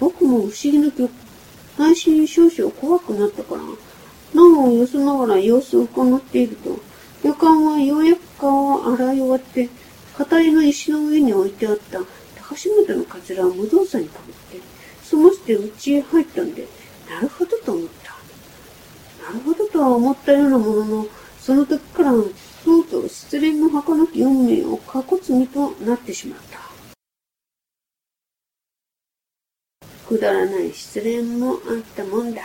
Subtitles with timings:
[0.00, 1.10] 僕も不思議な曲、
[1.78, 3.60] 内心少々怖くなったから、
[4.34, 6.78] 難をよそながら様子を伺っていると、
[7.22, 9.68] 旅館はようやく顔を洗い終わって、
[10.16, 12.00] 片りの石の上に置いてあった
[12.36, 14.60] 高島田のカツラを無造作にかぶって、
[15.04, 16.66] 済まして家へ入ったんで、
[17.08, 18.12] なるほどと思った。
[19.26, 21.06] なるほどとは思ったようなものの、
[21.38, 26.69] その時から、とうとう失恋の儚き運命を過去罪となってしまった。
[30.10, 31.58] くだらない失恋もあっ
[31.94, 32.42] たもんだ。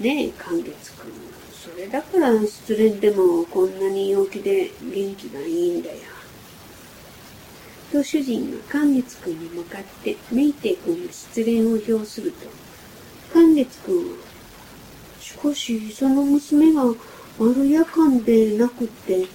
[0.00, 1.12] ねえ、寛月くん。
[1.52, 5.98] それだから失恋でもこんなに陽気で元気がいいんだよ。
[7.92, 12.48] と主人が寛月くんに向かってメイテイ君の失恋を表すると、
[13.32, 14.16] 寛月くんは、
[15.20, 16.92] しかしその娘が
[17.38, 19.26] 丸夜間でなくって、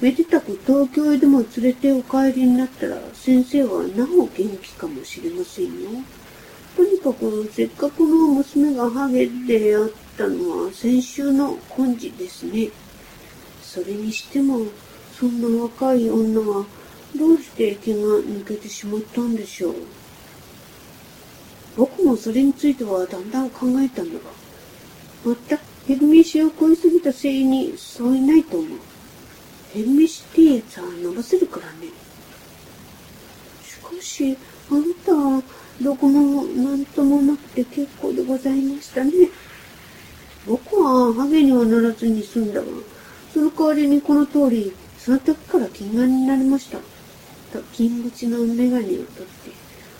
[0.00, 5.70] めでたく東京へでも連れてお帰りになったら先生はなお元気かもしれませんよ。
[6.76, 12.70] とにかくせっかくの娘がハゲであったのは先週の根治ですね。
[13.62, 14.66] それにしても、
[15.18, 16.64] そんな若い女は
[17.16, 19.74] どうして気が抜けてしまったんでしょう。
[21.76, 24.30] 僕もそれについてはだんだん考えたんだが、
[25.24, 28.78] 全くヘルメシを食いすぎたせいにそういないと思う。
[29.72, 31.88] ヘルメシってやつは伸ばせるからね。
[33.64, 34.36] しかし、
[34.70, 35.42] あなたは
[35.82, 39.12] どこも何ともなくて結構でございましたね。
[40.46, 42.66] 僕はハゲにはならずに済んだが、
[43.32, 46.78] その代わりにこの通り、その時から金眼になりました。
[47.52, 49.06] と金縁の眼鏡を取って、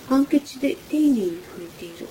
[0.09, 1.23] ハンケチで丁寧に
[1.57, 2.09] 拭いている。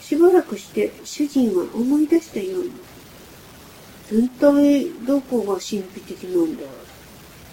[0.00, 2.72] しばらくして主人は思い出したように、
[4.08, 6.62] 全体どこが神秘的なんだ？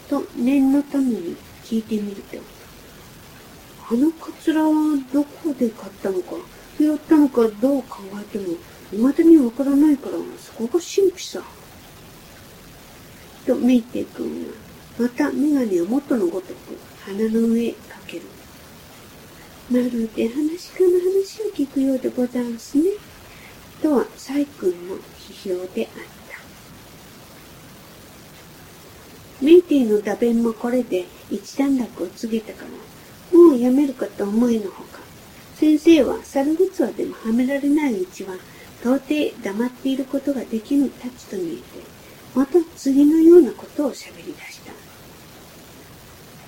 [0.09, 2.37] と念のために聞いてみると、
[3.89, 4.71] あのカツラは
[5.13, 6.35] どこで買ったのか、
[6.77, 8.57] 拾ったのかどう考えても、
[8.91, 11.41] 未だにわからないから、そこが神秘さ。
[13.45, 14.53] と、メイテイ君は、
[14.99, 18.23] またメガネを元のごとく鼻の上へかける。
[19.71, 22.83] まるで話家の話を聞くようでござんすね。
[23.81, 26.03] とは、サイ君の批評であっ
[29.39, 29.45] た。
[29.45, 32.69] メイティの打弁もこれで一段落を告げたから、
[33.47, 34.99] もうやめるかと思いのほか、
[35.55, 38.35] 先生は猿グツでもはめられないうちは、
[38.81, 41.61] 到底黙っていることができぬたちと見えて、
[42.35, 44.73] また次のようなことを喋り出した。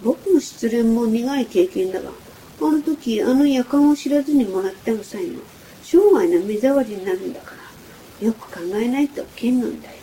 [0.04, 5.40] 僕の失恋も苦い経験だが、あの時あの夜間を知らずにもらったのさえも、
[5.82, 7.54] 生涯の目障りになるんだか
[8.20, 9.94] ら、よく考えないと剣なんだよ。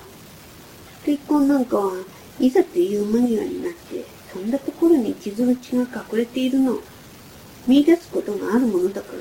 [1.04, 1.92] 結婚なんかは
[2.40, 6.80] いざという間際になって、そんなところに傷口が隠れているのを
[7.66, 9.18] 見出すことがあるものだから、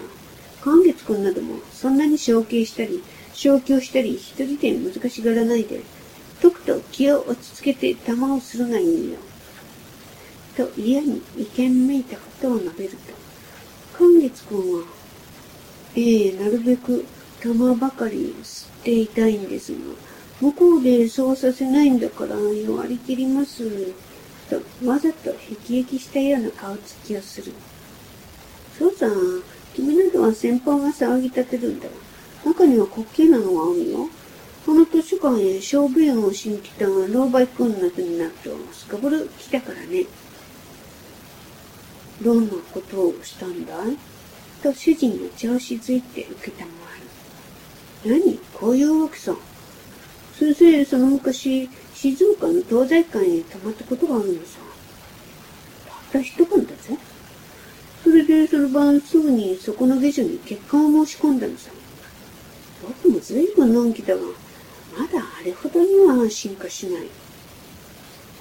[0.63, 5.81] 寛月くんなどもそんなに承継したり、消去したり一人で難しがらないで、
[6.41, 9.17] とくと気を落ち着けて玉をするがいいよ。
[10.55, 12.97] と嫌に意見めいたことを述べると、
[13.97, 14.85] 寛月くんは、
[15.95, 17.05] ええなるべく
[17.41, 19.77] 玉ばかり吸っていたいんですが、
[20.41, 23.63] 向こうでそうさせないんだから弱り切ります。
[24.49, 27.51] とわざと辟易したような顔つきをする。
[28.77, 29.07] そうさ、
[29.73, 31.87] 君などは先方が騒ぎ立てるんだ。
[32.45, 34.09] 中には滑稽なのがあるよ。
[34.65, 40.05] この図書館へ小便をしに来たが老媒君などになるとすかぶる来たからね。
[42.23, 43.97] どんなことをしたんだい？
[44.63, 46.77] と主人が調子づいて受けたまわ
[48.05, 48.21] る。
[48.23, 48.39] 何？
[48.53, 49.35] こういうわけさ。
[50.33, 54.59] 先生、その昔、静岡の東西館へ泊まったことがあるのさ。
[56.11, 56.97] たった一晩だぜ。
[58.03, 61.71] それでその晩すぐにそこの下所に結婚を申し込んだのさ。
[62.85, 64.21] 僕も随分のんきだが、
[64.97, 67.07] まだあれほどには進化しない。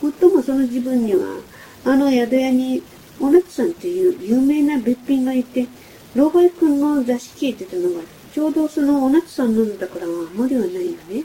[0.03, 1.38] もっともその自分には、
[1.84, 2.82] あの宿屋に、
[3.20, 5.69] おなつさんっていう有名な別品がいて、
[6.17, 8.02] 老害君の座敷へ出たのが、
[8.34, 11.25] ちょうどそのおなつさんなのだから無理はないよね。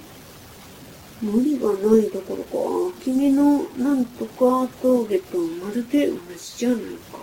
[1.21, 2.43] 無理がないどころ
[2.91, 6.79] か、君のなんとか峠とまるで同じじゃない
[7.11, 7.19] か。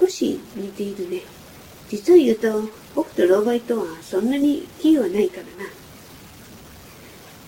[0.00, 1.22] 少し似ているね。
[1.88, 2.62] 実を言うと、
[2.94, 5.70] 僕と老害とはそんなに気はないからな。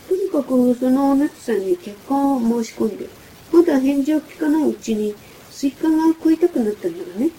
[0.08, 3.08] とにかくそのおなつさんに結婚を申し込んで、
[3.52, 5.14] まだ返事を聞かないうちに
[5.50, 7.30] スイカが食いたくなったんだがね。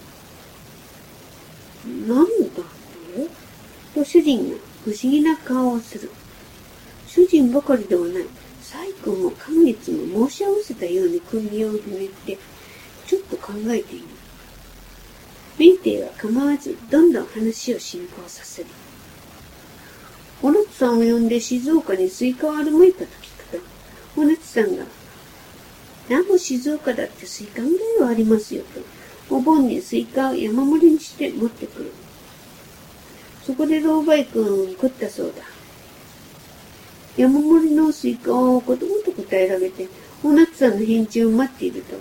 [2.08, 3.96] なんだって？
[3.96, 6.12] と主人が不思議な顔をする。
[7.18, 8.26] 主人ばかりではない。
[8.62, 12.38] 細君も寒月も申し合わせたように首をひねって、
[13.08, 14.06] ちょっと考えている。
[15.58, 18.68] 迷亭は構わずどんどん話を進行させる。
[20.44, 23.08] お夏さんを呼んで静岡にスイカはあるまいかと聞
[23.50, 24.86] くと、お夏さんが、
[26.10, 28.62] なんぼ静岡だってスイカぐらいはありますよ
[29.30, 31.92] と、お盆にスイカを山盛りにして持ってくる。
[33.44, 35.57] そこで老梅君食ったそうだ。
[37.18, 39.88] 山盛りのスイカをことごとく平らげて、
[40.24, 41.96] お夏さんの返事を待っていると、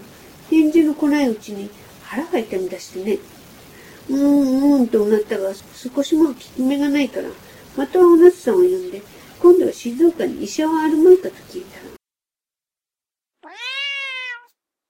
[0.50, 1.70] 返事の来ないうちに
[2.02, 3.18] 腹が痛み出してね、
[4.10, 7.28] うーん、うーんとなったが、少しも効き目がないから、
[7.76, 9.00] またお夏さんを呼んで、
[9.40, 11.95] 今度は静岡に医者はあるまいかと聞いたら、